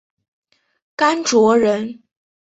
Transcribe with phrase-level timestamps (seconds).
[0.95, 2.01] 甘卓人。